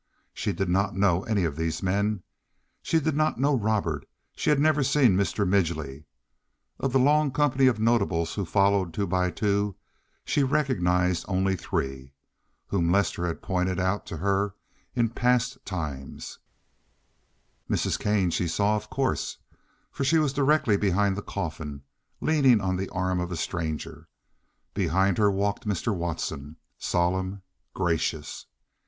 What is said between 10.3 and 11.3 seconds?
recognized